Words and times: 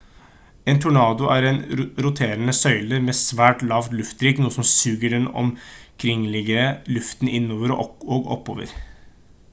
en 0.71 0.79
tornado 0.83 1.27
er 1.33 1.45
en 1.49 1.59
roterende 2.05 2.55
søyle 2.61 3.01
med 3.09 3.17
svært 3.19 3.61
lav 3.73 3.85
trykkluft 3.91 4.41
noe 4.47 4.57
som 4.57 4.67
suger 4.71 5.15
den 5.19 5.31
omkringliggende 5.45 6.97
luften 6.99 7.33
innover 7.37 7.79
og 7.79 8.19
oppover 8.39 8.77